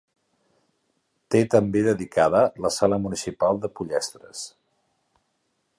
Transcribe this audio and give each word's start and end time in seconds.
Té 1.35 1.41
també 1.55 1.83
dedicada 1.89 2.41
la 2.67 2.73
sala 2.79 3.01
municipal 3.05 3.61
de 3.67 3.73
Pollestres. 3.81 4.45